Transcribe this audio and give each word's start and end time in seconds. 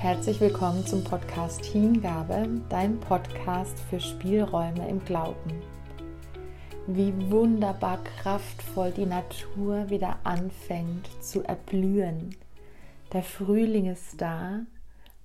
Herzlich 0.00 0.40
willkommen 0.40 0.86
zum 0.86 1.04
Podcast 1.04 1.62
Hingabe, 1.62 2.48
dein 2.70 2.98
Podcast 3.00 3.78
für 3.90 4.00
Spielräume 4.00 4.88
im 4.88 5.04
Glauben. 5.04 5.52
Wie 6.86 7.12
wunderbar 7.30 8.02
kraftvoll 8.02 8.92
die 8.92 9.04
Natur 9.04 9.90
wieder 9.90 10.18
anfängt 10.24 11.06
zu 11.22 11.44
erblühen. 11.44 12.34
Der 13.12 13.22
Frühling 13.22 13.90
ist 13.90 14.18
da, 14.22 14.60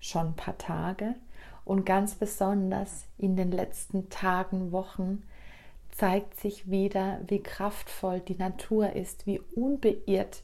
schon 0.02 0.28
ein 0.28 0.36
paar 0.36 0.58
Tage, 0.58 1.16
und 1.64 1.86
ganz 1.86 2.16
besonders 2.16 3.06
in 3.18 3.38
den 3.38 3.54
letzten 3.54 4.10
Tagen, 4.10 4.74
Wochen 4.74 5.24
zeigt 5.92 6.38
sich 6.38 6.70
wieder, 6.70 7.22
wie 7.28 7.42
kraftvoll 7.42 8.20
die 8.20 8.36
Natur 8.36 8.92
ist, 8.92 9.26
wie 9.26 9.40
unbeirrt 9.56 10.44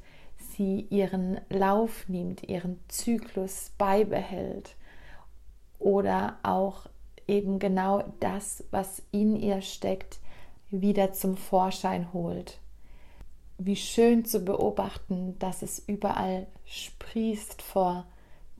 sie 0.62 0.86
ihren 0.92 1.42
Lauf 1.50 2.08
nimmt, 2.08 2.48
ihren 2.48 2.80
Zyklus 2.88 3.72
beibehält 3.80 4.76
oder 5.80 6.38
auch 6.44 6.86
eben 7.28 7.58
genau 7.58 8.04
das, 8.20 8.64
was 8.70 9.02
in 9.12 9.36
ihr 9.36 9.64
steckt, 9.64 10.20
wieder 10.70 11.14
zum 11.14 11.36
Vorschein 11.36 12.14
holt. 12.14 12.60
Wie 13.58 13.76
schön 13.76 14.24
zu 14.24 14.46
beobachten, 14.46 15.38
dass 15.40 15.64
es 15.64 15.80
überall 15.80 16.46
sprießt 16.66 17.64
vor 17.64 18.06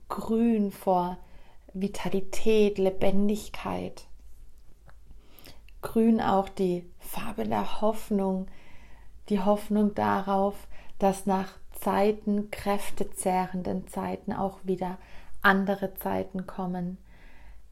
Grün, 0.08 0.72
vor 0.72 1.18
Vitalität, 1.72 2.78
Lebendigkeit. 2.78 4.06
Grün 5.82 6.20
auch 6.20 6.48
die 6.48 6.84
Farbe 6.98 7.44
der 7.44 7.80
Hoffnung, 7.80 8.48
die 9.28 9.40
Hoffnung 9.40 9.94
darauf, 9.94 10.66
dass 10.98 11.26
nach 11.26 11.61
Zeiten, 11.82 12.50
kräftezehrenden 12.50 13.88
Zeiten 13.88 14.32
auch 14.32 14.60
wieder 14.62 14.98
andere 15.40 15.94
Zeiten 15.94 16.46
kommen. 16.46 16.98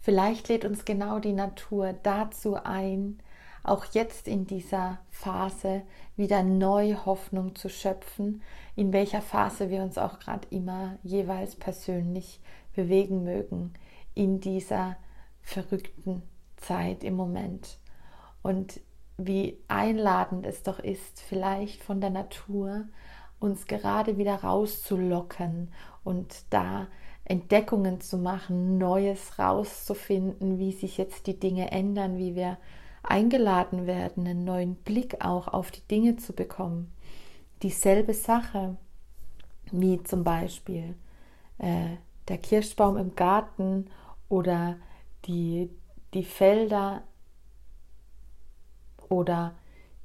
Vielleicht 0.00 0.48
lädt 0.48 0.64
uns 0.64 0.84
genau 0.84 1.20
die 1.20 1.33
Natur 1.33 1.92
dazu 2.02 2.56
ein, 2.56 3.22
auch 3.62 3.84
jetzt 3.92 4.27
in 4.27 4.47
dieser 4.47 4.98
Phase 5.11 5.83
wieder 6.17 6.42
neu 6.42 6.94
Hoffnung 7.05 7.55
zu 7.55 7.69
schöpfen, 7.69 8.42
in 8.75 8.92
welcher 8.92 9.22
Phase 9.22 9.70
wir 9.70 9.83
uns 9.83 9.98
auch 9.98 10.19
gerade 10.19 10.48
immer 10.50 10.98
jeweils 11.02 11.55
persönlich 11.55 12.41
bewegen 12.74 13.22
mögen, 13.22 13.74
in 14.14 14.41
dieser 14.41 14.97
verrückten 15.42 16.22
Zeit 16.56 17.05
im 17.05 17.14
Moment. 17.14 17.78
Und 18.42 18.80
wie 19.19 19.58
einladend 19.69 20.47
es 20.47 20.62
doch 20.62 20.78
ist, 20.78 21.20
vielleicht 21.20 21.83
von 21.83 22.00
der 22.00 22.11
Natur 22.11 22.86
uns 23.41 23.66
gerade 23.66 24.19
wieder 24.19 24.36
rauszulocken 24.36 25.72
und 26.05 26.44
da 26.50 26.86
Entdeckungen 27.24 28.00
zu 28.00 28.19
machen, 28.19 28.78
Neues 28.78 29.38
rauszufinden, 29.38 30.58
wie 30.58 30.72
sich 30.72 30.98
jetzt 30.98 31.27
die 31.27 31.38
Dinge 31.38 31.70
ändern, 31.70 32.16
wie 32.16 32.34
wir 32.34 32.58
eingeladen 33.02 33.86
werden, 33.86 34.27
einen 34.27 34.44
neuen 34.44 34.74
Blick 34.77 35.24
auch 35.24 35.48
auf 35.48 35.70
die 35.70 35.86
Dinge 35.88 36.16
zu 36.16 36.33
bekommen. 36.33 36.92
Dieselbe 37.62 38.14
Sache 38.14 38.77
wie 39.72 40.02
zum 40.02 40.24
Beispiel 40.24 40.94
äh, 41.58 41.96
der 42.28 42.38
Kirschbaum 42.38 42.96
im 42.96 43.14
Garten 43.14 43.88
oder 44.28 44.77
die, 45.27 45.70
die 46.14 46.24
Felder 46.24 47.02
oder 49.08 49.55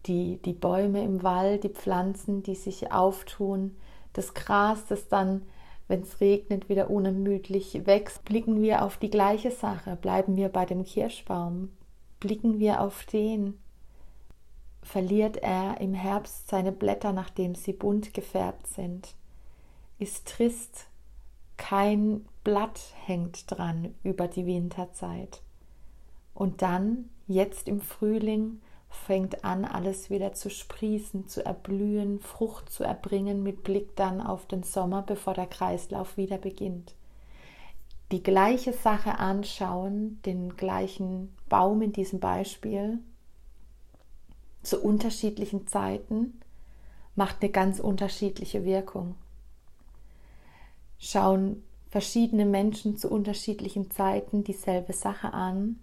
die, 0.06 0.38
die 0.38 0.53
Bäume 0.53 1.03
im 1.03 1.23
Wald, 1.23 1.64
die 1.64 1.70
Pflanzen, 1.70 2.44
die 2.44 2.56
sich 2.56 2.92
auftun, 2.92 3.75
das 4.14 4.34
Gras, 4.34 4.86
das 4.88 5.08
dann, 5.08 5.44
wenn 5.88 6.02
es 6.02 6.20
regnet, 6.22 6.70
wieder 6.70 6.89
unermüdlich 6.89 7.86
wächst, 7.86 8.25
blicken 8.25 8.62
wir 8.62 8.84
auf 8.84 8.97
die 8.97 9.09
gleiche 9.09 9.52
Sache, 9.52 9.96
bleiben 9.96 10.35
wir 10.35 10.50
bei 10.50 10.66
dem 10.66 10.84
Kirschbaum, 10.84 11.69
blicken 12.19 12.59
wir 12.59 12.81
auf 12.81 13.03
den, 13.06 13.59
verliert 14.81 15.38
er 15.38 15.81
im 15.81 15.94
Herbst 15.94 16.47
seine 16.47 16.72
Blätter, 16.72 17.12
nachdem 17.12 17.56
sie 17.56 17.74
bunt 17.74 18.13
gefärbt 18.13 18.68
sind, 18.68 19.16
ist 20.00 20.28
trist, 20.28 20.88
kein 21.57 22.25
Blatt 22.44 22.94
hängt 23.06 23.50
dran 23.50 23.96
über 24.03 24.28
die 24.28 24.46
Winterzeit. 24.46 25.41
Und 26.34 26.62
dann, 26.62 27.09
jetzt 27.28 27.68
im 27.68 27.80
Frühling, 27.80 28.62
fängt 28.95 29.44
an, 29.44 29.66
alles 29.66 30.09
wieder 30.09 30.33
zu 30.33 30.50
sprießen, 30.50 31.28
zu 31.28 31.45
erblühen, 31.45 32.19
Frucht 32.19 32.69
zu 32.69 32.83
erbringen 32.83 33.44
mit 33.44 33.63
Blick 33.63 33.95
dann 33.95 34.22
auf 34.22 34.47
den 34.47 34.63
Sommer, 34.63 35.01
bevor 35.01 35.33
der 35.33 35.47
Kreislauf 35.47 36.17
wieder 36.17 36.38
beginnt. 36.38 36.95
Die 38.11 38.23
gleiche 38.23 38.73
Sache 38.73 39.19
anschauen, 39.19 40.19
den 40.25 40.56
gleichen 40.56 41.35
Baum 41.50 41.81
in 41.81 41.91
diesem 41.91 42.19
Beispiel, 42.19 43.00
zu 44.61 44.81
unterschiedlichen 44.81 45.67
Zeiten, 45.67 46.39
macht 47.16 47.41
eine 47.41 47.51
ganz 47.51 47.79
unterschiedliche 47.79 48.66
Wirkung. 48.66 49.16
Schauen 50.97 51.63
verschiedene 51.89 52.45
Menschen 52.45 52.97
zu 52.97 53.09
unterschiedlichen 53.09 53.89
Zeiten 53.91 54.44
dieselbe 54.44 54.94
Sache 54.94 55.33
an, 55.33 55.79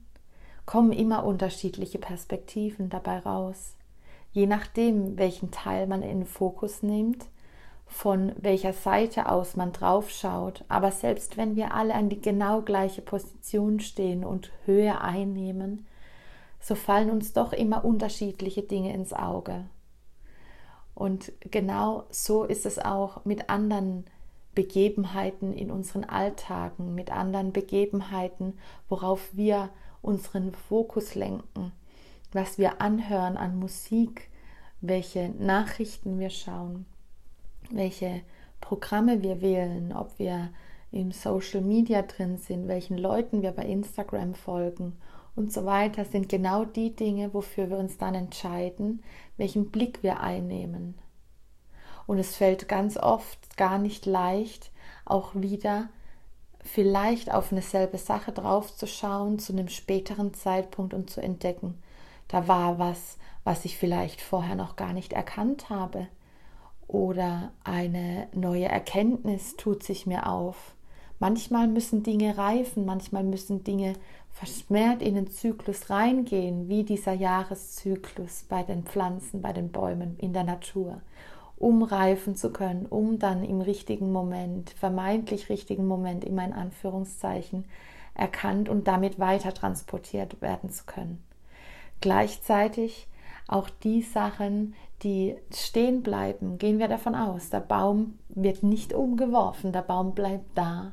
kommen 0.67 0.93
immer 0.93 1.25
unterschiedliche 1.25 1.99
Perspektiven 1.99 2.89
dabei 2.89 3.19
raus. 3.19 3.77
Je 4.33 4.47
nachdem, 4.47 5.19
welchen 5.19 5.51
Teil 5.51 5.87
man 5.87 6.03
in 6.03 6.21
den 6.21 6.27
Fokus 6.27 6.83
nimmt, 6.83 7.27
von 7.87 8.33
welcher 8.41 8.73
Seite 8.73 9.29
aus 9.29 9.55
man 9.55 9.73
drauf 9.73 10.11
schaut, 10.11 10.65
aber 10.69 10.91
selbst 10.91 11.37
wenn 11.37 11.57
wir 11.57 11.75
alle 11.75 11.95
an 11.95 12.09
die 12.09 12.21
genau 12.21 12.63
gleiche 12.63 13.03
Position 13.03 13.81
stehen 13.81 14.25
und 14.25 14.51
Höhe 14.65 15.01
einnehmen, 15.01 15.87
so 16.59 16.75
fallen 16.75 17.11
uns 17.11 17.33
doch 17.33 17.53
immer 17.53 17.85
unterschiedliche 17.85 18.63
Dinge 18.63 18.95
ins 18.95 19.13
Auge. 19.13 19.67
Und 20.95 21.33
genau 21.41 22.05
so 22.11 22.45
ist 22.45 22.65
es 22.65 22.79
auch 22.79 23.25
mit 23.25 23.51
anderen 23.51 24.05
Begebenheiten 24.55 25.53
in 25.53 25.71
unseren 25.71 26.05
Alltagen, 26.05 26.95
mit 26.95 27.11
anderen 27.11 27.53
Begebenheiten, 27.53 28.59
worauf 28.89 29.29
wir 29.33 29.71
unseren 30.03 30.53
Fokus 30.53 31.15
lenken, 31.15 31.73
was 32.33 32.59
wir 32.59 32.81
anhören 32.81 33.37
an 33.37 33.59
Musik, 33.59 34.29
welche 34.81 35.31
Nachrichten 35.31 36.19
wir 36.19 36.31
schauen, 36.31 36.87
welche 37.71 38.23
Programme 38.61 39.23
wir 39.23 39.41
wählen, 39.41 39.93
ob 39.93 40.19
wir 40.19 40.51
im 40.91 41.11
Social 41.13 41.63
Media 41.63 42.03
drin 42.03 42.37
sind, 42.37 42.69
welchen 42.69 42.99
Leuten 42.99 43.43
wir 43.43 43.53
bei 43.53 43.65
Instagram 43.65 44.35
folgen 44.35 44.99
und 45.35 45.53
so 45.53 45.65
weiter, 45.65 46.05
sind 46.05 46.29
genau 46.29 46.65
die 46.65 46.95
Dinge, 46.95 47.33
wofür 47.33 47.71
wir 47.71 47.79
uns 47.79 47.97
dann 47.97 48.15
entscheiden, 48.15 49.03
welchen 49.37 49.71
Blick 49.71 50.03
wir 50.03 50.21
einnehmen. 50.21 50.99
Und 52.07 52.19
es 52.19 52.37
fällt 52.37 52.69
ganz 52.69 52.97
oft 52.97 53.57
gar 53.57 53.79
nicht 53.79 54.05
leicht, 54.05 54.71
auch 55.05 55.35
wieder 55.35 55.89
vielleicht 56.63 57.33
auf 57.33 57.53
eine 57.53 57.63
selbe 57.63 57.99
Sache 57.99 58.33
draufzuschauen 58.33 59.39
zu 59.39 59.53
einem 59.53 59.69
späteren 59.69 60.33
Zeitpunkt 60.35 60.95
und 60.95 61.11
zu 61.11 61.21
entdecken, 61.21 61.79
da 62.29 62.49
war 62.49 62.79
was, 62.79 63.19
was 63.45 63.65
ich 63.65 63.77
vielleicht 63.77 64.21
vorher 64.21 64.55
noch 64.55 64.77
gar 64.77 64.93
nicht 64.93 65.13
erkannt 65.13 65.69
habe. 65.69 66.07
Oder 66.87 67.53
eine 67.65 68.29
neue 68.33 68.67
Erkenntnis 68.67 69.57
tut 69.57 69.83
sich 69.83 70.07
mir 70.07 70.29
auf. 70.29 70.75
Manchmal 71.19 71.69
müssen 71.69 72.03
Dinge 72.03 72.37
reifen, 72.37 72.85
manchmal 72.85 73.23
müssen 73.23 73.65
Dinge 73.65 73.95
verschmerzt 74.31 75.03
in 75.03 75.15
den 75.15 75.31
Zyklus 75.31 75.91
reingehen, 75.91 76.69
wie 76.69 76.85
dieser 76.85 77.13
Jahreszyklus 77.13 78.45
bei 78.49 78.63
den 78.63 78.85
Pflanzen, 78.85 79.43
bei 79.43 79.53
den 79.53 79.71
Bäumen 79.71 80.17
in 80.19 80.33
der 80.33 80.45
Natur 80.45 81.01
umreifen 81.63 82.35
zu 82.35 82.53
können, 82.53 82.87
um 82.87 83.21
dann 83.21 83.45
im 83.45 83.61
richtigen 83.61 84.11
Moment, 84.11 84.71
vermeintlich 84.71 85.49
richtigen 85.49 85.87
Moment, 85.87 86.25
in 86.25 86.35
meinen 86.35 86.53
Anführungszeichen, 86.53 87.67
erkannt 88.15 88.69
und 88.69 88.89
damit 88.89 89.21
weiter 89.21 89.55
transportiert 89.55 90.43
werden 90.43 90.71
zu 90.71 90.85
können. 90.85 91.23
Gleichzeitig 92.01 93.07
auch 93.47 93.71
die 93.71 94.03
Sachen, 94.03 94.75
die 95.05 95.37
stehen 95.55 96.03
bleiben, 96.03 96.59
gehen 96.59 96.81
wir 96.81 96.89
davon 96.89 97.15
aus, 97.15 97.49
der 97.51 97.61
Baum 97.61 98.19
wird 98.29 98.65
nicht 98.65 98.93
umgeworfen, 98.93 99.73
der 99.73 99.83
Baum 99.83 100.15
bleibt 100.15 100.59
da 100.59 100.93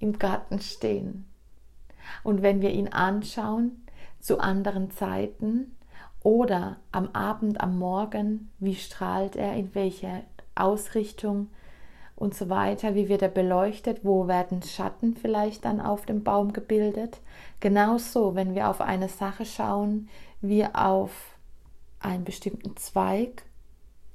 im 0.00 0.18
Garten 0.18 0.60
stehen. 0.60 1.24
Und 2.24 2.42
wenn 2.42 2.60
wir 2.60 2.70
ihn 2.70 2.88
anschauen 2.88 3.86
zu 4.18 4.40
anderen 4.40 4.90
Zeiten, 4.90 5.73
oder 6.24 6.78
am 6.90 7.10
Abend, 7.12 7.60
am 7.60 7.78
Morgen, 7.78 8.50
wie 8.58 8.74
strahlt 8.74 9.36
er, 9.36 9.54
in 9.54 9.72
welche 9.74 10.24
Ausrichtung 10.56 11.48
und 12.16 12.34
so 12.34 12.48
weiter, 12.48 12.94
wie 12.94 13.08
wird 13.08 13.22
er 13.22 13.28
beleuchtet, 13.28 14.00
wo 14.04 14.26
werden 14.26 14.62
Schatten 14.62 15.16
vielleicht 15.16 15.66
dann 15.66 15.80
auf 15.80 16.06
dem 16.06 16.24
Baum 16.24 16.52
gebildet. 16.52 17.20
Genauso, 17.60 18.34
wenn 18.34 18.54
wir 18.54 18.70
auf 18.70 18.80
eine 18.80 19.08
Sache 19.08 19.44
schauen, 19.44 20.08
wie 20.40 20.64
auf 20.64 21.36
einen 22.00 22.24
bestimmten 22.24 22.76
Zweig, 22.76 23.44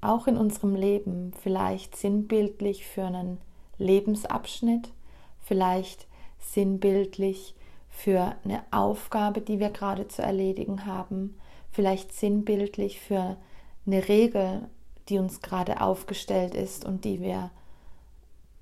auch 0.01 0.25
in 0.27 0.37
unserem 0.37 0.75
Leben, 0.75 1.33
vielleicht 1.41 1.95
sinnbildlich 1.95 2.87
für 2.87 3.05
einen 3.05 3.37
Lebensabschnitt, 3.77 4.89
vielleicht 5.41 6.07
sinnbildlich 6.39 7.55
für 7.89 8.35
eine 8.43 8.63
Aufgabe, 8.71 9.41
die 9.41 9.59
wir 9.59 9.69
gerade 9.69 10.07
zu 10.07 10.23
erledigen 10.23 10.85
haben, 10.85 11.35
vielleicht 11.79 12.11
sinnbildlich 12.11 12.99
für 12.99 13.37
eine 13.85 14.09
Regel, 14.09 14.67
die 15.07 15.17
uns 15.17 15.39
gerade 15.39 15.79
aufgestellt 15.79 16.53
ist 16.53 16.83
und 16.83 17.05
die 17.05 17.21
wir 17.21 17.51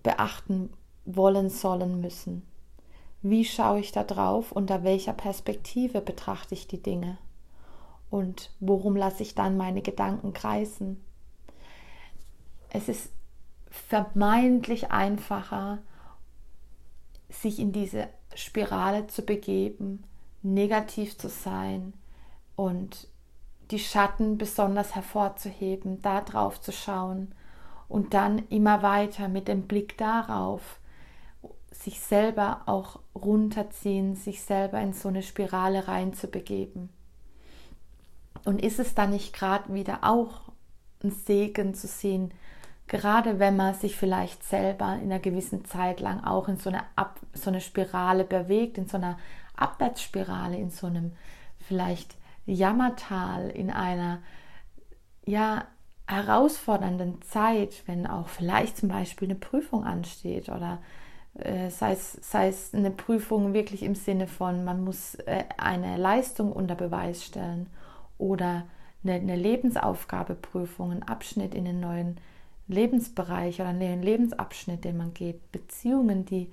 beachten 0.03 0.69
wollen, 1.03 1.49
sollen, 1.49 1.99
müssen. 1.99 2.43
Wie 3.23 3.43
schaue 3.43 3.79
ich 3.79 3.91
da 3.91 4.03
drauf? 4.03 4.51
Unter 4.51 4.83
welcher 4.83 5.13
Perspektive 5.13 5.99
betrachte 5.99 6.53
ich 6.53 6.67
die 6.67 6.83
Dinge? 6.83 7.17
Und 8.11 8.51
worum 8.59 8.95
lasse 8.95 9.23
ich 9.23 9.33
dann 9.33 9.57
meine 9.57 9.81
Gedanken 9.81 10.33
kreisen? 10.33 11.03
Es 12.69 12.87
ist 12.87 13.09
vermeintlich 13.71 14.91
einfacher, 14.91 15.79
sich 17.29 17.57
in 17.57 17.71
diese 17.71 18.09
Spirale 18.35 19.07
zu 19.07 19.23
begeben, 19.23 20.03
negativ 20.43 21.17
zu 21.17 21.29
sein 21.29 21.93
und 22.57 23.07
die 23.71 23.79
Schatten 23.79 24.37
besonders 24.37 24.95
hervorzuheben, 24.95 26.01
da 26.01 26.19
drauf 26.19 26.59
zu 26.59 26.73
schauen 26.73 27.33
und 27.87 28.13
dann 28.13 28.39
immer 28.49 28.81
weiter 28.81 29.29
mit 29.29 29.47
dem 29.47 29.67
Blick 29.67 29.97
darauf 29.97 30.79
sich 31.71 31.99
selber 31.99 32.61
auch 32.65 32.99
runterziehen, 33.15 34.15
sich 34.15 34.41
selber 34.41 34.81
in 34.81 34.93
so 34.93 35.09
eine 35.09 35.21
Spirale 35.21 35.87
reinzubegeben. 35.87 36.89
Und 38.43 38.61
ist 38.61 38.79
es 38.79 38.95
dann 38.95 39.11
nicht 39.11 39.33
gerade 39.33 39.73
wieder 39.73 39.99
auch 40.01 40.41
ein 41.03 41.11
Segen 41.11 41.75
zu 41.75 41.87
sehen, 41.87 42.33
gerade 42.87 43.37
wenn 43.37 43.55
man 43.55 43.75
sich 43.75 43.95
vielleicht 43.95 44.43
selber 44.43 44.95
in 44.95 45.11
einer 45.11 45.19
gewissen 45.19 45.65
Zeit 45.65 45.99
lang 45.99 46.23
auch 46.23 46.47
in 46.47 46.57
so 46.57 46.69
eine, 46.69 46.81
Ab 46.95 47.19
so 47.33 47.51
eine 47.51 47.61
Spirale 47.61 48.23
bewegt, 48.23 48.79
in 48.79 48.87
so 48.87 48.97
einer 48.97 49.19
Abwärtsspirale, 49.55 50.57
in 50.57 50.71
so 50.71 50.87
einem 50.87 51.11
vielleicht 51.59 52.15
Jammertal, 52.47 53.49
in 53.49 53.69
einer 53.69 54.19
ja 55.25 55.65
herausfordernden 56.07 57.21
Zeit, 57.21 57.83
wenn 57.85 58.07
auch 58.07 58.29
vielleicht 58.29 58.77
zum 58.77 58.89
Beispiel 58.89 59.27
eine 59.27 59.37
Prüfung 59.37 59.83
ansteht 59.83 60.49
oder 60.49 60.79
äh, 61.35 61.69
sei, 61.69 61.91
es, 61.91 62.13
sei 62.21 62.47
es 62.47 62.73
eine 62.73 62.91
Prüfung 62.91 63.53
wirklich 63.53 63.83
im 63.83 63.93
Sinne 63.93 64.27
von, 64.27 64.63
man 64.63 64.83
muss 64.83 65.15
äh, 65.15 65.43
eine 65.57 65.97
Leistung 65.97 66.51
unter 66.53 66.75
Beweis 66.75 67.25
stellen 67.25 67.67
oder 68.17 68.63
eine, 69.03 69.13
eine 69.13 69.35
Lebensaufgabeprüfung, 69.35 70.91
ein 70.91 71.03
Abschnitt 71.03 71.53
in 71.53 71.65
den 71.65 71.81
neuen 71.81 72.17
Lebensbereich 72.69 73.59
oder 73.59 73.69
einen 73.69 74.01
Lebensabschnitt, 74.01 74.85
den 74.85 74.97
man 74.97 75.13
geht, 75.13 75.51
Beziehungen, 75.51 76.25
die 76.25 76.49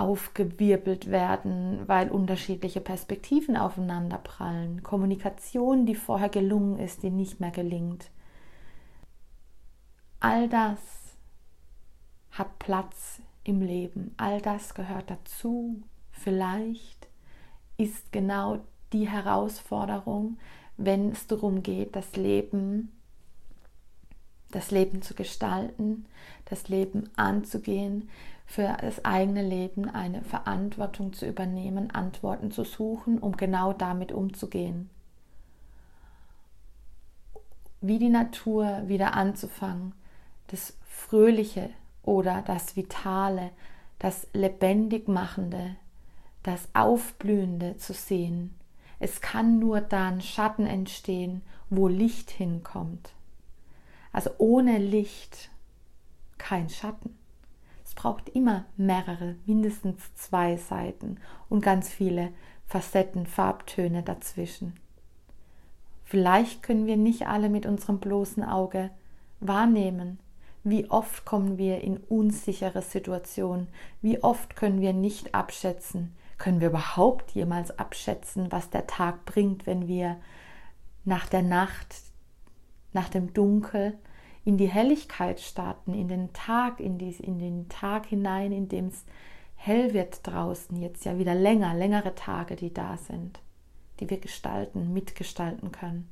aufgewirbelt 0.00 1.10
werden, 1.10 1.82
weil 1.86 2.10
unterschiedliche 2.10 2.80
Perspektiven 2.80 3.56
aufeinander 3.56 4.18
prallen, 4.18 4.82
Kommunikation, 4.82 5.84
die 5.84 5.94
vorher 5.94 6.30
gelungen 6.30 6.78
ist, 6.78 7.02
die 7.02 7.10
nicht 7.10 7.38
mehr 7.38 7.50
gelingt. 7.50 8.10
All 10.18 10.48
das 10.48 10.80
hat 12.30 12.58
Platz 12.58 13.20
im 13.44 13.60
Leben, 13.60 14.14
all 14.16 14.40
das 14.40 14.74
gehört 14.74 15.10
dazu. 15.10 15.82
Vielleicht 16.12 17.08
ist 17.76 18.10
genau 18.12 18.60
die 18.92 19.08
Herausforderung, 19.08 20.38
wenn 20.76 21.10
es 21.10 21.26
darum 21.26 21.62
geht, 21.62 21.94
das 21.94 22.16
Leben 22.16 22.90
das 24.50 24.70
Leben 24.70 25.02
zu 25.02 25.14
gestalten, 25.14 26.06
das 26.44 26.68
Leben 26.68 27.08
anzugehen, 27.16 28.08
für 28.50 28.76
das 28.80 29.04
eigene 29.04 29.46
Leben 29.46 29.88
eine 29.88 30.22
Verantwortung 30.22 31.12
zu 31.12 31.24
übernehmen, 31.24 31.92
Antworten 31.92 32.50
zu 32.50 32.64
suchen, 32.64 33.20
um 33.20 33.36
genau 33.36 33.72
damit 33.72 34.10
umzugehen. 34.10 34.90
Wie 37.80 38.00
die 38.00 38.08
Natur 38.08 38.88
wieder 38.88 39.14
anzufangen, 39.14 39.92
das 40.48 40.76
Fröhliche 40.84 41.70
oder 42.02 42.42
das 42.42 42.74
Vitale, 42.74 43.52
das 44.00 44.26
Lebendig 44.32 45.06
machende, 45.06 45.76
das 46.42 46.70
Aufblühende 46.74 47.76
zu 47.76 47.92
sehen. 47.92 48.56
Es 48.98 49.20
kann 49.20 49.60
nur 49.60 49.80
dann 49.80 50.20
Schatten 50.20 50.66
entstehen, 50.66 51.42
wo 51.68 51.86
Licht 51.86 52.32
hinkommt. 52.32 53.12
Also 54.12 54.30
ohne 54.38 54.78
Licht 54.78 55.50
kein 56.36 56.68
Schatten. 56.68 57.19
Braucht 58.00 58.30
immer 58.30 58.64
mehrere, 58.78 59.36
mindestens 59.44 60.14
zwei 60.14 60.56
Seiten 60.56 61.18
und 61.50 61.60
ganz 61.60 61.90
viele 61.90 62.30
Facetten, 62.66 63.26
Farbtöne 63.26 64.02
dazwischen. 64.02 64.72
Vielleicht 66.02 66.62
können 66.62 66.86
wir 66.86 66.96
nicht 66.96 67.28
alle 67.28 67.50
mit 67.50 67.66
unserem 67.66 67.98
bloßen 67.98 68.42
Auge 68.42 68.88
wahrnehmen. 69.40 70.18
Wie 70.64 70.90
oft 70.90 71.26
kommen 71.26 71.58
wir 71.58 71.82
in 71.82 71.98
unsichere 71.98 72.80
Situationen? 72.80 73.68
Wie 74.00 74.22
oft 74.22 74.56
können 74.56 74.80
wir 74.80 74.94
nicht 74.94 75.34
abschätzen? 75.34 76.14
Können 76.38 76.62
wir 76.62 76.68
überhaupt 76.68 77.32
jemals 77.32 77.78
abschätzen, 77.78 78.50
was 78.50 78.70
der 78.70 78.86
Tag 78.86 79.26
bringt, 79.26 79.66
wenn 79.66 79.88
wir 79.88 80.16
nach 81.04 81.28
der 81.28 81.42
Nacht 81.42 81.96
nach 82.94 83.10
dem 83.10 83.34
Dunkel 83.34 83.98
in 84.44 84.56
die 84.56 84.68
Helligkeit 84.68 85.40
starten, 85.40 85.94
in 85.94 86.08
den 86.08 86.32
Tag, 86.32 86.80
in, 86.80 86.98
die, 86.98 87.10
in 87.10 87.38
den 87.38 87.68
Tag 87.68 88.06
hinein, 88.06 88.52
in 88.52 88.68
dem 88.68 88.86
es 88.88 89.04
hell 89.56 89.92
wird 89.92 90.26
draußen, 90.26 90.76
jetzt 90.76 91.04
ja 91.04 91.18
wieder 91.18 91.34
länger, 91.34 91.74
längere 91.74 92.14
Tage, 92.14 92.56
die 92.56 92.72
da 92.72 92.96
sind, 92.96 93.40
die 94.00 94.08
wir 94.08 94.18
gestalten, 94.18 94.92
mitgestalten 94.92 95.70
können. 95.70 96.10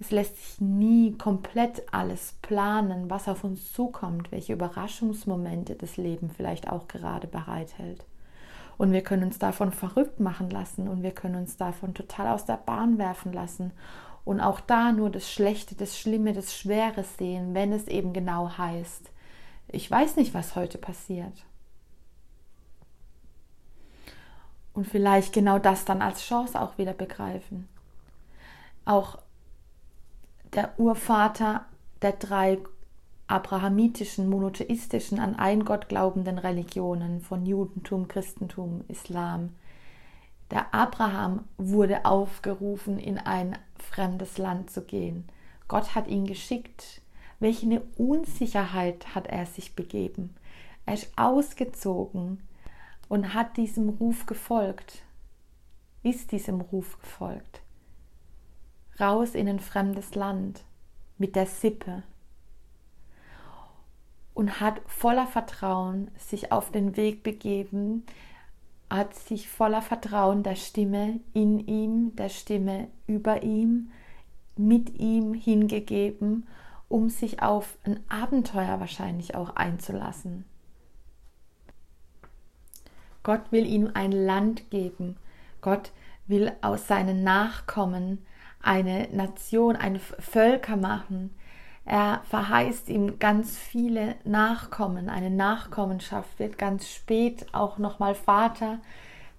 Es 0.00 0.10
lässt 0.10 0.36
sich 0.36 0.60
nie 0.60 1.16
komplett 1.16 1.92
alles 1.92 2.34
planen, 2.42 3.10
was 3.10 3.28
auf 3.28 3.42
uns 3.42 3.72
zukommt, 3.72 4.30
welche 4.30 4.52
Überraschungsmomente 4.52 5.74
das 5.74 5.96
Leben 5.96 6.30
vielleicht 6.30 6.68
auch 6.68 6.86
gerade 6.86 7.26
bereithält. 7.26 8.04
Und 8.76 8.92
wir 8.92 9.02
können 9.02 9.24
uns 9.24 9.40
davon 9.40 9.72
verrückt 9.72 10.20
machen 10.20 10.50
lassen 10.50 10.86
und 10.86 11.02
wir 11.02 11.10
können 11.10 11.34
uns 11.34 11.56
davon 11.56 11.94
total 11.94 12.28
aus 12.28 12.44
der 12.44 12.58
Bahn 12.58 12.98
werfen 12.98 13.32
lassen 13.32 13.72
und 14.24 14.40
auch 14.40 14.60
da 14.60 14.92
nur 14.92 15.10
das 15.10 15.30
Schlechte, 15.32 15.74
das 15.74 15.98
Schlimme, 15.98 16.32
das 16.32 16.54
Schwere 16.54 17.04
sehen, 17.04 17.54
wenn 17.54 17.72
es 17.72 17.86
eben 17.86 18.12
genau 18.12 18.56
heißt, 18.56 19.10
ich 19.68 19.90
weiß 19.90 20.16
nicht, 20.16 20.34
was 20.34 20.56
heute 20.56 20.78
passiert. 20.78 21.44
Und 24.72 24.86
vielleicht 24.86 25.32
genau 25.32 25.58
das 25.58 25.84
dann 25.84 26.02
als 26.02 26.22
Chance 26.22 26.60
auch 26.60 26.78
wieder 26.78 26.94
begreifen. 26.94 27.68
Auch 28.84 29.18
der 30.54 30.78
Urvater 30.78 31.66
der 32.00 32.12
drei 32.12 32.58
abrahamitischen, 33.26 34.30
monotheistischen, 34.30 35.20
an 35.20 35.36
ein 35.36 35.64
Gott 35.64 35.88
glaubenden 35.88 36.38
Religionen 36.38 37.20
von 37.20 37.44
Judentum, 37.44 38.08
Christentum, 38.08 38.84
Islam. 38.88 39.54
Der 40.50 40.72
Abraham 40.74 41.44
wurde 41.58 42.06
aufgerufen, 42.06 42.98
in 42.98 43.18
ein 43.18 43.58
fremdes 43.82 44.38
Land 44.38 44.70
zu 44.70 44.82
gehen. 44.82 45.28
Gott 45.66 45.94
hat 45.94 46.08
ihn 46.08 46.26
geschickt. 46.26 47.02
Welche 47.40 47.82
Unsicherheit 47.96 49.14
hat 49.14 49.28
er 49.28 49.46
sich 49.46 49.76
begeben. 49.76 50.34
Er 50.86 50.94
ist 50.94 51.12
ausgezogen 51.16 52.42
und 53.08 53.34
hat 53.34 53.56
diesem 53.56 53.88
Ruf 53.88 54.26
gefolgt, 54.26 55.02
ist 56.02 56.32
diesem 56.32 56.60
Ruf 56.60 56.98
gefolgt 56.98 57.62
raus 59.00 59.34
in 59.34 59.48
ein 59.48 59.60
fremdes 59.60 60.14
Land 60.14 60.64
mit 61.18 61.36
der 61.36 61.46
Sippe 61.46 62.02
und 64.34 64.60
hat 64.60 64.80
voller 64.86 65.26
Vertrauen 65.26 66.10
sich 66.16 66.52
auf 66.52 66.70
den 66.70 66.96
Weg 66.96 67.22
begeben, 67.22 68.04
hat 68.90 69.14
sich 69.14 69.48
voller 69.48 69.82
Vertrauen 69.82 70.42
der 70.42 70.56
Stimme 70.56 71.20
in 71.34 71.58
ihm, 71.66 72.16
der 72.16 72.28
Stimme 72.28 72.88
über 73.06 73.42
ihm, 73.42 73.90
mit 74.56 74.98
ihm 74.98 75.34
hingegeben, 75.34 76.46
um 76.88 77.10
sich 77.10 77.42
auf 77.42 77.76
ein 77.84 78.00
Abenteuer 78.08 78.80
wahrscheinlich 78.80 79.34
auch 79.34 79.56
einzulassen. 79.56 80.44
Gott 83.22 83.52
will 83.52 83.66
ihm 83.66 83.90
ein 83.92 84.12
Land 84.12 84.70
geben. 84.70 85.16
Gott 85.60 85.92
will 86.26 86.52
aus 86.62 86.86
seinen 86.86 87.24
Nachkommen 87.24 88.24
eine 88.60 89.08
Nation, 89.12 89.76
eine 89.76 89.98
Völker 89.98 90.76
machen. 90.76 91.34
Er 91.90 92.20
verheißt 92.28 92.90
ihm 92.90 93.18
ganz 93.18 93.56
viele 93.56 94.16
Nachkommen. 94.24 95.08
Eine 95.08 95.30
Nachkommenschaft 95.30 96.38
wird 96.38 96.58
ganz 96.58 96.86
spät 96.86 97.46
auch 97.52 97.78
nochmal 97.78 98.14
Vater, 98.14 98.80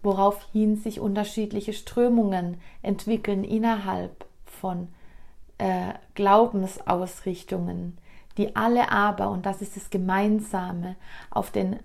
woraufhin 0.02 0.76
sich 0.76 1.00
unterschiedliche 1.00 1.74
Strömungen 1.74 2.60
entwickeln 2.82 3.44
innerhalb 3.44 4.26
von 4.46 4.88
äh, 5.60 5.94
Glaubensausrichtungen, 6.16 8.00
die 8.40 8.56
alle 8.56 8.92
aber, 8.92 9.30
und 9.30 9.46
das 9.46 9.62
ist 9.62 9.76
das 9.76 9.92
Gemeinsame, 9.92 10.96
auf 11.30 11.52
den 11.52 11.78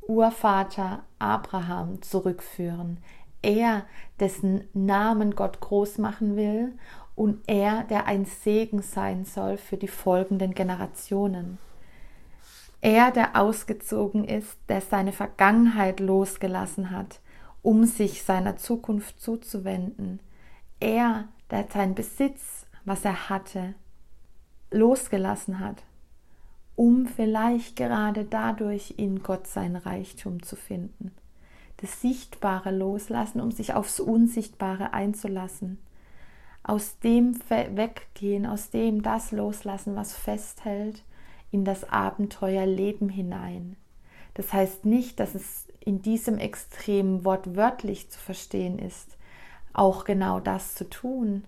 Urvater 0.00 1.04
Abraham 1.20 2.02
zurückführen. 2.02 2.98
Er, 3.40 3.84
dessen 4.18 4.64
Namen 4.72 5.36
Gott 5.36 5.60
groß 5.60 5.98
machen 5.98 6.34
will 6.34 6.76
und 7.14 7.40
er, 7.46 7.84
der 7.84 8.06
ein 8.06 8.24
Segen 8.24 8.82
sein 8.82 9.24
soll 9.24 9.56
für 9.56 9.76
die 9.76 9.88
folgenden 9.88 10.54
Generationen. 10.54 11.58
Er, 12.80 13.12
der 13.12 13.36
ausgezogen 13.36 14.24
ist, 14.24 14.56
der 14.68 14.80
seine 14.80 15.12
Vergangenheit 15.12 16.00
losgelassen 16.00 16.90
hat, 16.90 17.20
um 17.62 17.84
sich 17.84 18.24
seiner 18.24 18.56
Zukunft 18.56 19.20
zuzuwenden. 19.20 20.18
Er, 20.80 21.28
der 21.50 21.66
sein 21.72 21.94
Besitz, 21.94 22.66
was 22.84 23.04
er 23.04 23.28
hatte, 23.28 23.74
losgelassen 24.72 25.60
hat, 25.60 25.84
um 26.74 27.06
vielleicht 27.06 27.76
gerade 27.76 28.24
dadurch 28.24 28.94
in 28.96 29.22
Gott 29.22 29.46
sein 29.46 29.76
Reichtum 29.76 30.42
zu 30.42 30.56
finden. 30.56 31.12
Das 31.76 32.00
Sichtbare 32.00 32.70
loslassen, 32.70 33.40
um 33.40 33.52
sich 33.52 33.74
aufs 33.74 34.00
Unsichtbare 34.00 34.92
einzulassen. 34.92 35.78
Aus 36.64 36.98
dem 37.00 37.38
weggehen, 37.48 38.46
aus 38.46 38.70
dem 38.70 39.02
das 39.02 39.32
loslassen, 39.32 39.96
was 39.96 40.14
festhält, 40.14 41.02
in 41.50 41.64
das 41.64 41.90
Abenteuerleben 41.90 43.08
hinein. 43.08 43.76
Das 44.34 44.52
heißt 44.52 44.84
nicht, 44.84 45.20
dass 45.20 45.34
es 45.34 45.66
in 45.80 46.02
diesem 46.02 46.38
Extrem 46.38 47.24
wortwörtlich 47.24 48.10
zu 48.10 48.18
verstehen 48.18 48.78
ist, 48.78 49.18
auch 49.72 50.04
genau 50.04 50.40
das 50.40 50.74
zu 50.74 50.88
tun, 50.88 51.44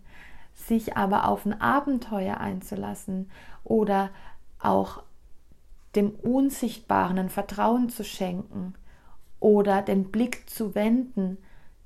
sich 0.55 0.97
aber 0.97 1.29
auf 1.29 1.47
ein 1.47 1.61
Abenteuer 1.61 2.39
einzulassen 2.39 3.31
oder 3.65 4.11
auch 4.59 5.03
dem 5.95 6.11
Unsichtbaren 6.11 7.19
ein 7.19 7.29
Vertrauen 7.29 7.89
zu 7.89 8.05
schenken 8.05 8.75
oder 9.41 9.83
den 9.83 10.11
Blick 10.11 10.49
zu 10.49 10.75
wenden, 10.75 11.39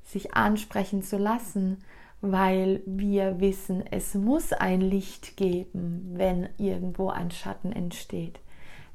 sich 0.04 0.34
ansprechen 0.34 1.02
zu 1.02 1.18
lassen, 1.18 1.84
weil 2.20 2.82
wir 2.86 3.40
wissen, 3.40 3.84
es 3.90 4.14
muss 4.14 4.52
ein 4.52 4.80
Licht 4.80 5.36
geben, 5.36 6.10
wenn 6.14 6.48
irgendwo 6.58 7.10
ein 7.10 7.30
Schatten 7.30 7.72
entsteht. 7.72 8.40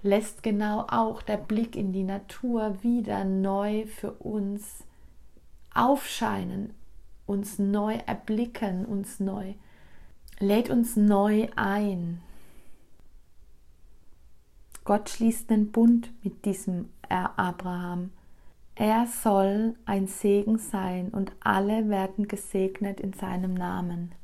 Lässt 0.02 0.44
genau 0.44 0.86
auch 0.90 1.22
der 1.22 1.38
Blick 1.38 1.76
in 1.78 1.94
die 1.94 2.04
Natur 2.04 2.84
wieder 2.84 3.24
neu 3.24 3.86
für 3.86 4.12
uns 4.12 4.84
aufscheinen, 5.74 6.74
uns 7.26 7.58
neu 7.58 7.96
erblicken, 8.06 8.86
uns 8.86 9.22
neu, 9.22 9.54
lädt 10.40 10.70
uns 10.70 10.98
neu 10.98 11.48
ein. 11.56 12.22
Gott 14.84 15.10
schließt 15.10 15.50
einen 15.50 15.72
Bund 15.72 16.12
mit 16.24 16.44
diesem 16.44 16.90
Abraham. 17.08 18.12
Er 18.76 19.06
soll 19.06 19.76
ein 19.86 20.08
Segen 20.08 20.58
sein 20.58 21.10
und 21.10 21.32
alle 21.42 21.90
werden 21.90 22.28
gesegnet 22.28 23.00
in 23.00 23.14
seinem 23.14 23.54
Namen. 23.54 24.16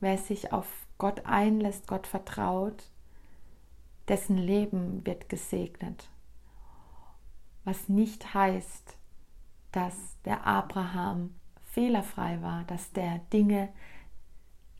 Wer 0.00 0.18
sich 0.18 0.52
auf 0.52 0.66
Gott 0.98 1.24
einlässt, 1.24 1.86
Gott 1.86 2.06
vertraut, 2.06 2.84
dessen 4.08 4.36
Leben 4.36 5.06
wird 5.06 5.28
gesegnet. 5.28 6.10
Was 7.64 7.88
nicht 7.88 8.34
heißt, 8.34 8.96
dass 9.70 9.94
der 10.24 10.46
Abraham 10.46 11.34
fehlerfrei 11.64 12.42
war, 12.42 12.64
dass 12.64 12.92
der 12.92 13.20
Dinge 13.32 13.70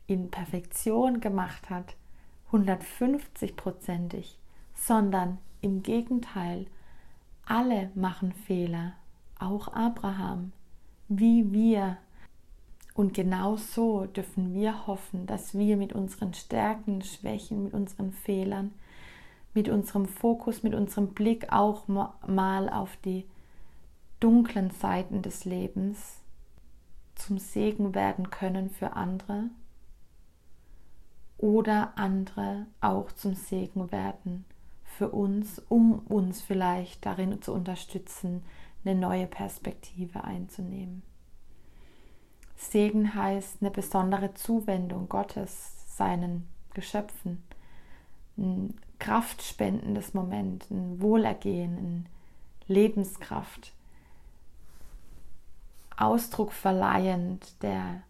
in 0.05 0.29
Perfektion 0.29 1.19
gemacht 1.19 1.69
hat, 1.69 1.95
150-prozentig, 2.51 4.37
sondern 4.75 5.39
im 5.61 5.81
Gegenteil, 5.81 6.67
alle 7.45 7.91
machen 7.95 8.31
Fehler, 8.31 8.93
auch 9.39 9.67
Abraham, 9.69 10.51
wie 11.07 11.51
wir. 11.51 11.97
Und 12.93 13.13
genau 13.13 13.57
so 13.57 14.05
dürfen 14.05 14.53
wir 14.53 14.87
hoffen, 14.87 15.25
dass 15.25 15.57
wir 15.57 15.77
mit 15.77 15.93
unseren 15.93 16.33
Stärken, 16.33 17.01
Schwächen, 17.01 17.63
mit 17.63 17.73
unseren 17.73 18.11
Fehlern, 18.11 18.71
mit 19.53 19.67
unserem 19.67 20.05
Fokus, 20.05 20.63
mit 20.63 20.75
unserem 20.75 21.13
Blick 21.13 21.51
auch 21.51 21.87
mal 21.87 22.69
auf 22.69 22.95
die 22.97 23.25
dunklen 24.19 24.69
Seiten 24.71 25.21
des 25.21 25.43
Lebens 25.43 26.21
zum 27.15 27.37
Segen 27.37 27.93
werden 27.93 28.29
können 28.29 28.69
für 28.69 28.93
andere 28.93 29.49
oder 31.37 31.97
andere 31.97 32.67
auch 32.79 33.11
zum 33.11 33.33
Segen 33.33 33.91
werden 33.91 34.45
für 34.97 35.09
uns, 35.09 35.61
um 35.69 35.99
uns 35.99 36.41
vielleicht 36.41 37.05
darin 37.05 37.41
zu 37.41 37.53
unterstützen, 37.53 38.43
eine 38.85 38.95
neue 38.95 39.27
Perspektive 39.27 40.23
einzunehmen. 40.23 41.03
Segen 42.55 43.15
heißt 43.15 43.57
eine 43.61 43.71
besondere 43.71 44.33
Zuwendung 44.33 45.09
Gottes 45.09 45.97
seinen 45.97 46.47
Geschöpfen, 46.73 47.43
ein 48.37 48.75
kraftspendendes 48.99 50.13
Moment, 50.13 50.69
ein 50.71 51.01
Wohlergehen, 51.01 51.77
ein 51.77 52.09
Lebenskraft, 52.67 53.73
Ausdruck 55.97 56.51
verleihend 56.51 57.61
der 57.61 58.01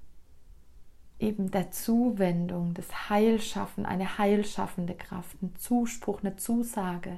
eben 1.23 1.49
der 1.49 1.71
Zuwendung, 1.71 2.73
des 2.73 3.09
Heilschaffen, 3.09 3.85
eine 3.85 4.17
heilschaffende 4.17 4.93
Kraft, 4.93 5.41
ein 5.41 5.55
Zuspruch, 5.55 6.19
eine 6.21 6.35
Zusage, 6.35 7.17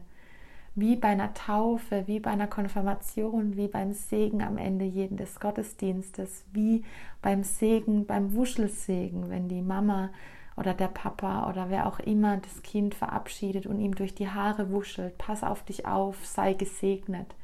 wie 0.75 0.95
bei 0.95 1.09
einer 1.09 1.33
Taufe, 1.33 2.03
wie 2.05 2.19
bei 2.19 2.31
einer 2.31 2.47
Konfirmation, 2.47 3.57
wie 3.57 3.67
beim 3.67 3.93
Segen 3.93 4.41
am 4.41 4.57
Ende 4.57 4.85
jeden 4.85 5.17
des 5.17 5.39
Gottesdienstes, 5.39 6.45
wie 6.53 6.83
beim 7.21 7.43
Segen, 7.43 8.05
beim 8.05 8.33
Wuschelsegen, 8.33 9.29
wenn 9.29 9.47
die 9.47 9.61
Mama 9.61 10.11
oder 10.57 10.73
der 10.73 10.87
Papa 10.87 11.49
oder 11.49 11.69
wer 11.69 11.87
auch 11.87 11.99
immer 11.99 12.37
das 12.37 12.61
Kind 12.61 12.93
verabschiedet 12.93 13.65
und 13.65 13.79
ihm 13.79 13.95
durch 13.95 14.15
die 14.15 14.29
Haare 14.29 14.71
wuschelt, 14.71 15.17
pass 15.17 15.43
auf 15.43 15.63
dich 15.63 15.85
auf, 15.85 16.25
sei 16.25 16.53
gesegnet. 16.53 17.35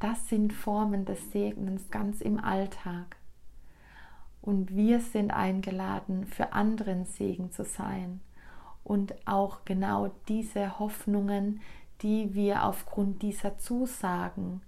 Das 0.00 0.28
sind 0.28 0.52
Formen 0.52 1.04
des 1.04 1.32
Segnens 1.32 1.90
ganz 1.90 2.20
im 2.20 2.42
Alltag. 2.42 3.17
Und 4.48 4.74
wir 4.74 5.00
sind 5.00 5.30
eingeladen, 5.30 6.24
für 6.24 6.54
anderen 6.54 7.04
Segen 7.04 7.52
zu 7.52 7.66
sein. 7.66 8.22
Und 8.82 9.14
auch 9.26 9.66
genau 9.66 10.10
diese 10.26 10.78
Hoffnungen, 10.78 11.60
die 12.00 12.32
wir 12.32 12.64
aufgrund 12.64 13.20
dieser 13.20 13.58
Zusagen, 13.58 14.62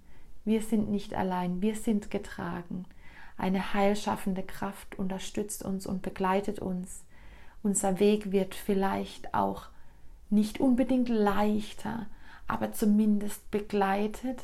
wir 0.45 0.61
sind 0.61 0.91
nicht 0.91 1.15
allein, 1.15 1.63
wir 1.63 1.73
sind 1.73 2.11
getragen. 2.11 2.85
Eine 3.39 3.73
heilschaffende 3.73 4.43
Kraft 4.43 4.99
unterstützt 4.99 5.65
uns 5.65 5.87
und 5.87 6.03
begleitet 6.03 6.59
uns. 6.59 7.03
Unser 7.63 7.99
Weg 7.99 8.31
wird 8.31 8.53
vielleicht 8.53 9.33
auch 9.33 9.69
nicht 10.29 10.59
unbedingt 10.59 11.09
leichter, 11.09 12.05
aber 12.47 12.71
zumindest 12.71 13.49
begleitet, 13.49 14.43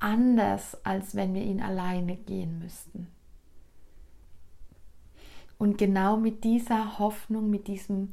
anders 0.00 0.82
als 0.82 1.14
wenn 1.14 1.34
wir 1.34 1.42
ihn 1.42 1.60
alleine 1.60 2.16
gehen 2.16 2.58
müssten. 2.58 3.08
Und 5.58 5.78
genau 5.78 6.16
mit 6.16 6.44
dieser 6.44 6.98
Hoffnung, 6.98 7.50
mit 7.50 7.66
diesem 7.66 8.12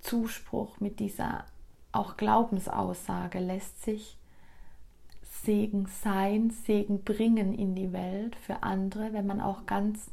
Zuspruch, 0.00 0.80
mit 0.80 1.00
dieser 1.00 1.44
auch 1.92 2.16
Glaubensaussage 2.16 3.38
lässt 3.38 3.82
sich 3.82 4.18
Segen 5.22 5.86
sein, 5.86 6.50
Segen 6.50 7.04
bringen 7.04 7.54
in 7.54 7.74
die 7.74 7.92
Welt 7.92 8.36
für 8.36 8.62
andere, 8.62 9.12
wenn 9.12 9.26
man 9.26 9.40
auch 9.40 9.66
ganz, 9.66 10.10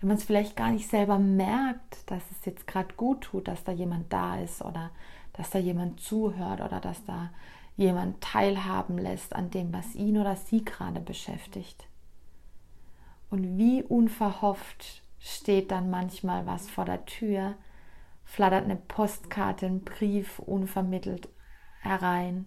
wenn 0.00 0.08
man 0.08 0.16
es 0.16 0.24
vielleicht 0.24 0.56
gar 0.56 0.70
nicht 0.70 0.88
selber 0.88 1.18
merkt, 1.18 2.10
dass 2.10 2.22
es 2.30 2.44
jetzt 2.44 2.66
gerade 2.66 2.94
gut 2.94 3.22
tut, 3.22 3.48
dass 3.48 3.64
da 3.64 3.72
jemand 3.72 4.12
da 4.12 4.38
ist 4.38 4.62
oder 4.62 4.90
dass 5.32 5.50
da 5.50 5.58
jemand 5.58 6.00
zuhört 6.00 6.60
oder 6.60 6.80
dass 6.80 7.04
da 7.04 7.30
jemand 7.76 8.20
teilhaben 8.20 8.98
lässt 8.98 9.34
an 9.34 9.50
dem, 9.50 9.72
was 9.72 9.94
ihn 9.94 10.18
oder 10.18 10.36
sie 10.36 10.64
gerade 10.64 11.00
beschäftigt. 11.00 11.86
Und 13.30 13.58
wie 13.58 13.82
unverhofft 13.82 15.02
steht 15.20 15.70
dann 15.70 15.90
manchmal 15.90 16.46
was 16.46 16.68
vor 16.68 16.84
der 16.84 17.04
Tür, 17.06 17.54
flattert 18.24 18.64
eine 18.64 18.76
Postkarte, 18.76 19.66
ein 19.66 19.80
Brief 19.80 20.38
unvermittelt 20.38 21.28
herein. 21.80 22.46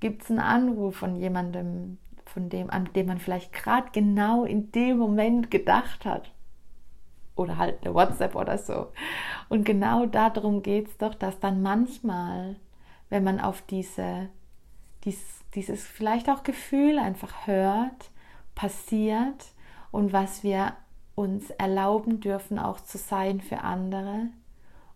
Gibt 0.00 0.22
es 0.22 0.30
einen 0.30 0.40
Anruf 0.40 0.96
von 0.96 1.16
jemandem, 1.16 1.98
von 2.24 2.48
dem, 2.48 2.70
an 2.70 2.92
dem 2.94 3.06
man 3.06 3.18
vielleicht 3.18 3.52
gerade 3.52 3.90
genau 3.92 4.44
in 4.44 4.70
dem 4.72 4.98
Moment 4.98 5.50
gedacht 5.50 6.04
hat? 6.04 6.32
Oder 7.36 7.56
halt 7.56 7.84
eine 7.84 7.94
WhatsApp 7.94 8.34
oder 8.34 8.58
so. 8.58 8.92
Und 9.48 9.64
genau 9.64 10.06
darum 10.06 10.62
geht 10.62 10.88
es 10.88 10.98
doch, 10.98 11.14
dass 11.14 11.38
dann 11.38 11.62
manchmal, 11.62 12.56
wenn 13.10 13.22
man 13.22 13.40
auf 13.40 13.62
diese, 13.62 14.28
dies, 15.04 15.44
dieses 15.54 15.86
vielleicht 15.86 16.28
auch 16.28 16.42
Gefühl 16.42 16.98
einfach 16.98 17.46
hört, 17.46 18.10
passiert 18.56 19.52
und 19.92 20.12
was 20.12 20.42
wir 20.42 20.74
uns 21.18 21.50
erlauben 21.50 22.20
dürfen, 22.20 22.60
auch 22.60 22.78
zu 22.80 22.96
sein 22.96 23.40
für 23.40 23.62
andere. 23.62 24.28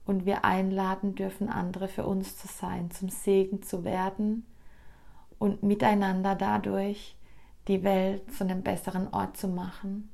Und 0.07 0.25
wir 0.25 0.45
einladen 0.45 1.17
dürfen, 1.17 1.49
andere 1.49 1.89
für 1.89 2.07
uns 2.07 2.37
zu 2.37 2.47
sein, 2.47 2.93
zum 2.93 3.09
Segen 3.09 3.63
zu 3.63 3.85
werden 3.85 4.47
und 5.39 5.65
miteinander 5.65 6.37
dadurch 6.37 7.17
die 7.67 7.83
Welt 7.83 8.33
zu 8.33 8.45
einem 8.45 8.63
besseren 8.63 9.13
Ort 9.13 9.37
zu 9.37 9.49
machen 9.49 10.11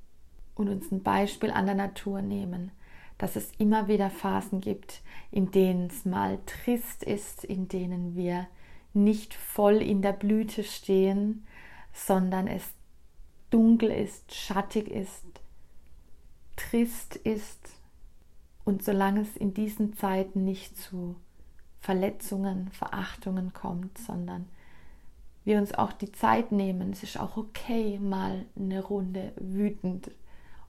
und 0.54 0.68
uns 0.68 0.90
ein 0.90 1.02
Beispiel 1.02 1.50
an 1.50 1.66
der 1.66 1.74
Natur 1.74 2.22
nehmen, 2.22 2.70
dass 3.18 3.36
es 3.36 3.52
immer 3.58 3.88
wieder 3.88 4.08
Phasen 4.08 4.60
gibt, 4.60 5.02
in 5.30 5.50
denen 5.50 5.88
es 5.88 6.06
mal 6.06 6.38
trist 6.46 7.02
ist, 7.02 7.44
in 7.44 7.68
denen 7.68 8.16
wir 8.16 8.46
nicht 8.94 9.34
voll 9.34 9.76
in 9.76 10.00
der 10.00 10.12
Blüte 10.12 10.64
stehen, 10.64 11.46
sondern 11.92 12.46
es 12.46 12.64
dunkel 13.50 13.90
ist, 13.90 14.34
schattig 14.34 14.90
ist, 14.90 15.24
trist 16.58 17.16
ist. 17.16 17.70
Und 18.64 18.84
solange 18.84 19.22
es 19.22 19.36
in 19.36 19.54
diesen 19.54 19.96
Zeiten 19.96 20.44
nicht 20.44 20.76
zu 20.76 21.16
Verletzungen, 21.80 22.70
Verachtungen 22.72 23.54
kommt, 23.54 23.96
sondern 23.96 24.46
wir 25.44 25.58
uns 25.58 25.72
auch 25.72 25.92
die 25.92 26.12
Zeit 26.12 26.52
nehmen, 26.52 26.92
es 26.92 27.02
ist 27.02 27.18
auch 27.18 27.38
okay, 27.38 27.98
mal 27.98 28.44
eine 28.56 28.82
Runde 28.84 29.32
wütend 29.36 30.10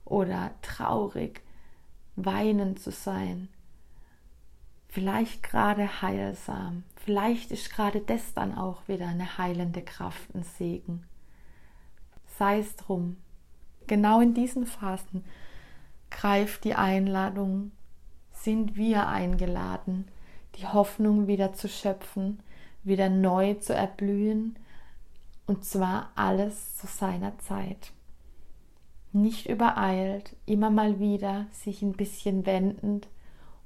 oder 0.06 0.52
traurig, 0.62 1.42
weinen 2.16 2.78
zu 2.78 2.90
sein. 2.90 3.48
Vielleicht 4.88 5.42
gerade 5.42 6.00
heilsam, 6.00 6.84
vielleicht 6.96 7.50
ist 7.50 7.70
gerade 7.70 8.00
das 8.00 8.32
dann 8.32 8.56
auch 8.56 8.88
wieder 8.88 9.08
eine 9.08 9.36
heilende 9.36 9.82
Kraft, 9.82 10.34
ein 10.34 10.42
Segen. 10.42 11.04
Sei 12.38 12.60
es 12.60 12.74
drum. 12.76 13.18
Genau 13.86 14.20
in 14.20 14.32
diesen 14.32 14.66
Phasen 14.66 15.24
greift 16.10 16.64
die 16.64 16.74
Einladung, 16.74 17.72
sind 18.32 18.76
wir 18.76 19.06
eingeladen, 19.08 20.06
die 20.56 20.66
Hoffnung 20.66 21.26
wieder 21.26 21.52
zu 21.52 21.68
schöpfen, 21.68 22.42
wieder 22.82 23.08
neu 23.08 23.54
zu 23.54 23.74
erblühen, 23.74 24.56
und 25.46 25.64
zwar 25.64 26.10
alles 26.14 26.76
zu 26.76 26.86
seiner 26.86 27.36
Zeit. 27.38 27.92
Nicht 29.12 29.48
übereilt, 29.48 30.36
immer 30.46 30.70
mal 30.70 31.00
wieder 31.00 31.46
sich 31.50 31.82
ein 31.82 31.92
bisschen 31.92 32.46
wendend, 32.46 33.08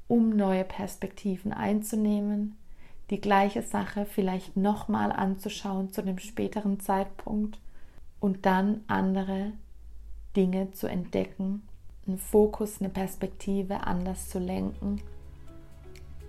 um 0.09 0.31
neue 0.31 0.65
Perspektiven 0.65 1.53
einzunehmen, 1.53 2.57
die 3.11 3.21
gleiche 3.21 3.63
Sache 3.63 4.07
vielleicht 4.07 4.57
nochmal 4.57 5.13
anzuschauen 5.13 5.91
zu 5.91 6.01
einem 6.01 6.19
späteren 6.19 6.81
Zeitpunkt 6.81 7.59
und 8.21 8.47
dann 8.47 8.83
andere 8.87 9.53
Dinge 10.37 10.73
zu 10.73 10.87
entdecken, 10.87 11.63
einen 12.07 12.19
Fokus, 12.19 12.81
eine 12.81 12.91
Perspektive 12.91 13.87
anders 13.87 14.29
zu 14.29 14.39
lenken 14.39 15.01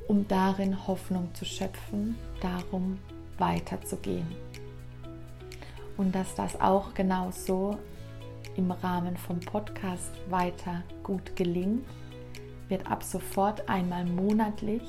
um 0.08 0.27
darin 0.27 0.88
Hoffnung 0.88 1.34
zu 1.34 1.46
schöpfen, 1.46 2.15
darum 2.41 3.00
weiterzugehen. 3.38 4.27
Und 5.98 6.13
dass 6.13 6.36
das 6.36 6.60
auch 6.60 6.94
genau 6.94 7.32
so 7.32 7.77
im 8.55 8.72
Rahmen 8.72 9.17
vom 9.17 9.39
Podcast 9.39 10.12
weiter 10.29 10.84
gut 11.03 11.36
gelingt, 11.36 11.86
wird 12.67 12.89
ab 12.89 13.03
sofort 13.03 13.67
einmal 13.70 14.05
monatlich, 14.05 14.84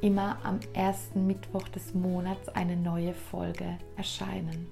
immer 0.00 0.38
am 0.42 0.58
ersten 0.72 1.26
Mittwoch 1.26 1.68
des 1.68 1.94
Monats 1.94 2.48
eine 2.48 2.76
neue 2.76 3.14
Folge 3.14 3.78
erscheinen. 3.96 4.66